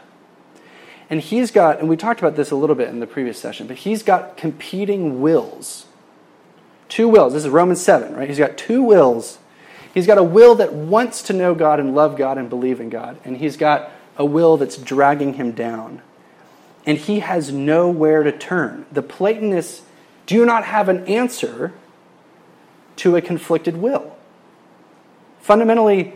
[1.08, 3.66] And he's got, and we talked about this a little bit in the previous session,
[3.66, 5.86] but he's got competing wills
[6.92, 7.32] Two wills.
[7.32, 8.28] This is Romans 7, right?
[8.28, 9.38] He's got two wills.
[9.94, 12.90] He's got a will that wants to know God and love God and believe in
[12.90, 13.16] God.
[13.24, 16.02] And he's got a will that's dragging him down.
[16.84, 18.86] And he has nowhere to turn.
[18.90, 19.82] The Platonists
[20.26, 21.72] do not have an answer
[22.96, 24.16] to a conflicted will.
[25.40, 26.14] Fundamentally,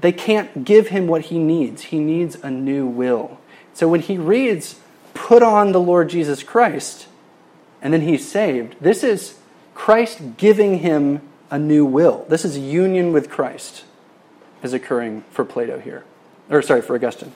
[0.00, 1.84] they can't give him what he needs.
[1.84, 3.38] He needs a new will.
[3.74, 4.80] So when he reads,
[5.14, 7.06] put on the Lord Jesus Christ,
[7.80, 9.38] and then he's saved, this is
[9.74, 12.26] Christ giving him a new will.
[12.28, 13.84] This is union with Christ
[14.62, 16.04] is occurring for Plato here,
[16.50, 17.32] or sorry, for Augustine.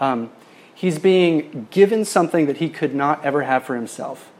[0.00, 0.30] Um,
[0.82, 4.32] he's being given something that he could not ever have for himself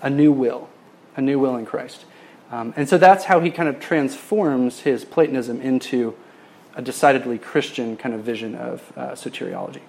[0.00, 0.68] a new will,
[1.16, 2.04] a new will in Christ.
[2.52, 6.14] Um, and so that's how he kind of transforms his Platonism into
[6.76, 9.80] a decidedly Christian kind of vision of uh, soteriology.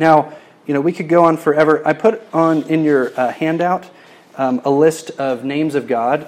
[0.00, 0.32] Now,
[0.66, 1.80] you know, we could go on forever.
[1.86, 3.88] I put on in your uh, handout
[4.36, 6.26] um, a list of names of God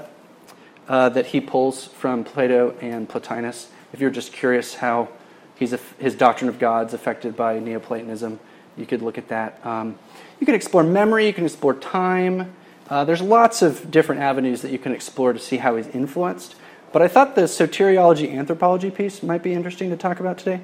[0.88, 3.66] uh, that he pulls from Plato and Plotinus.
[3.92, 5.08] If you're just curious how
[5.56, 8.38] his doctrine of God's affected by Neoplatonism,
[8.76, 9.64] you could look at that.
[9.64, 9.98] Um,
[10.38, 12.54] you can explore memory, you can explore time.
[12.88, 16.56] Uh, there's lots of different avenues that you can explore to see how he's influenced.
[16.92, 20.60] But I thought the soteriology anthropology piece might be interesting to talk about today.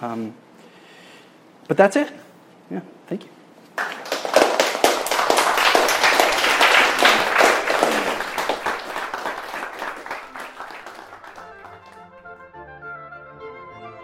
[0.00, 0.34] Um,
[1.66, 2.10] but that's it.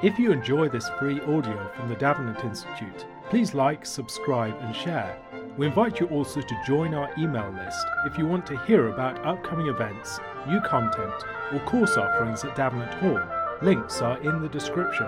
[0.04, 5.18] If you enjoy this free audio from the Davenant Institute, Please like, subscribe, and share.
[5.56, 9.24] We invite you also to join our email list if you want to hear about
[9.24, 11.14] upcoming events, new content,
[11.52, 13.20] or course offerings at Davenant Hall.
[13.62, 15.06] Links are in the description.